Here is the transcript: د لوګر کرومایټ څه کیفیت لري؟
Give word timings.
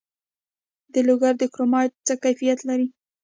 د 0.93 0.95
لوګر 1.07 1.33
کرومایټ 1.53 1.93
څه 2.07 2.13
کیفیت 2.23 2.59
لري؟ 2.69 2.87